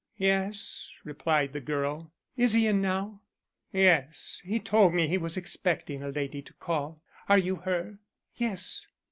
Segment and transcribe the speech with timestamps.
[0.17, 2.11] "Yes," replied the girl.
[2.35, 3.21] "Is he in now?"
[3.71, 7.03] "Yes, he told me he was expecting a lady to call.
[7.29, 7.99] Are you her?"
[8.33, 8.87] "Yes."